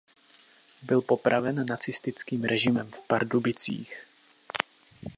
Byl 0.81 1.01
popraven 1.01 1.65
nacistickým 1.65 2.43
režimem 2.43 2.91
v 2.91 3.01
Pardubicích. 3.01 4.07